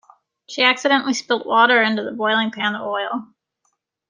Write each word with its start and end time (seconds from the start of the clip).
She 0.49 0.63
accidentally 0.63 1.13
spilt 1.13 1.45
water 1.45 1.79
into 1.79 2.01
the 2.03 2.11
boiling 2.11 2.49
pan 2.49 2.73
of 2.73 2.87
oil 2.87 3.27